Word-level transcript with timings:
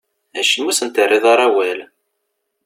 Acimi 0.39 0.65
ur 0.69 0.73
asent-terriḍ 0.73 1.25
ara 1.33 1.45
awal? 1.47 1.79